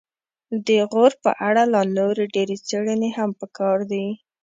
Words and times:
د 0.67 0.69
غور 0.91 1.11
په 1.23 1.31
اړه 1.47 1.63
لا 1.73 1.81
نورې 1.97 2.25
ډېرې 2.35 2.55
څیړنې 2.67 3.09
هم 3.17 3.29
پکار 3.41 3.77
دي 3.91 4.05